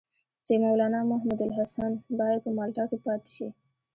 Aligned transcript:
چې 0.45 0.53
مولنا 0.63 0.99
محمودالحسن 1.11 1.91
باید 2.19 2.39
په 2.45 2.49
مالټا 2.57 2.83
کې 2.89 2.97
پاتې 3.05 3.29
شي. 3.37 3.49